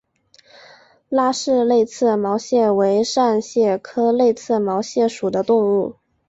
[1.09, 5.97] 拉氏泪刺毛蟹为扇蟹科泪刺毛蟹属的动物。